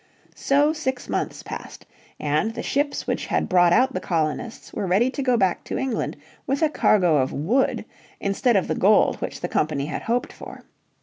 [0.33, 1.85] So six months passed,
[2.19, 5.77] and the ships which had brought out the colonists were ready to go back to
[5.77, 7.85] England with a cargo of wood
[8.19, 10.63] instead of the gold which the Company had hoped for.